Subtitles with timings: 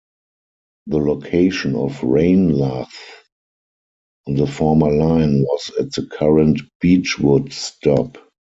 [0.87, 2.89] The location of Ranelagh
[4.25, 8.17] on the former line was at the current Beechwood stop.